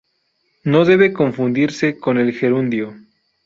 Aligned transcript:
No 0.63 0.83
debe 0.83 1.13
confundirse 1.13 1.99
con 1.99 2.17
el 2.17 2.33
gerundio. 2.33 2.95